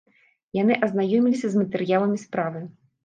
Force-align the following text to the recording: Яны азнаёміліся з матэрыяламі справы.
Яны 0.61 0.77
азнаёміліся 0.87 1.47
з 1.51 1.61
матэрыяламі 1.63 2.17
справы. 2.25 2.65